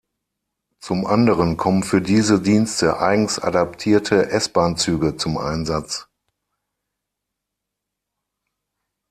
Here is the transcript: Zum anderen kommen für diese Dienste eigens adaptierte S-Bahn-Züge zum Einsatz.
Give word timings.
Zum 0.79 1.05
anderen 1.05 1.57
kommen 1.57 1.83
für 1.83 2.01
diese 2.01 2.41
Dienste 2.41 2.97
eigens 3.01 3.37
adaptierte 3.37 4.31
S-Bahn-Züge 4.31 5.15
zum 5.15 5.37
Einsatz. 5.37 6.07